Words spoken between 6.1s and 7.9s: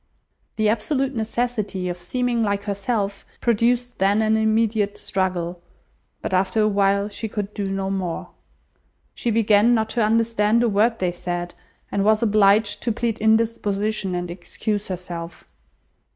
but after a while she could do